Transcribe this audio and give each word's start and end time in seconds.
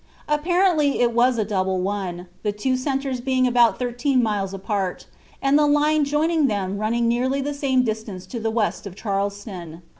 Apparently 0.27 0.99
it 0.99 1.11
was 1.11 1.37
a 1.37 1.45
double 1.45 1.79
one, 1.79 2.25
the 2.41 2.51
two 2.51 2.75
centres 2.75 3.21
being 3.21 3.45
about 3.45 3.77
thirteen 3.77 4.23
miles 4.23 4.51
apart, 4.51 5.05
and 5.43 5.59
the 5.59 5.67
line 5.67 6.05
joining 6.05 6.47
them 6.47 6.79
running 6.79 7.07
nearly 7.07 7.39
the 7.39 7.53
same 7.53 7.83
distance 7.83 8.25
to 8.25 8.39
the 8.39 8.49
west 8.49 8.87
of 8.87 8.95
Charleston. 8.95 9.83